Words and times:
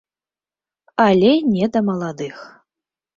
Але 1.05 1.31
не 1.57 1.67
да 1.75 1.79
маладых. 1.91 2.35